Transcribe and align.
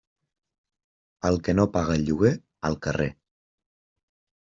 El 1.29 1.37
que 1.47 1.53
no 1.57 1.65
paga 1.75 1.97
lloguer, 2.05 2.31
al 2.71 2.79
carrer. 2.87 3.07